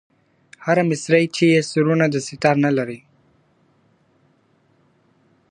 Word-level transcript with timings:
هره 0.65 0.83
مسرۍ 0.89 1.25
چي 1.35 1.45
یې 1.53 1.61
سورونه 1.71 2.05
د 2.11 2.15
سیتار 2.27 2.55
نه 2.65 2.71
لري 2.77 2.99